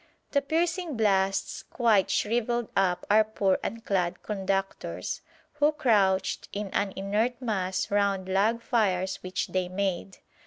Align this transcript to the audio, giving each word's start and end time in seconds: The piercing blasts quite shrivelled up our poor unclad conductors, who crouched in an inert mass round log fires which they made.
The 0.31 0.41
piercing 0.41 0.97
blasts 0.97 1.61
quite 1.61 2.09
shrivelled 2.09 2.69
up 2.75 3.05
our 3.11 3.23
poor 3.23 3.59
unclad 3.63 4.23
conductors, 4.23 5.21
who 5.59 5.71
crouched 5.71 6.49
in 6.51 6.69
an 6.69 6.91
inert 6.95 7.39
mass 7.39 7.91
round 7.91 8.27
log 8.27 8.63
fires 8.63 9.17
which 9.17 9.49
they 9.49 9.69
made. 9.69 10.17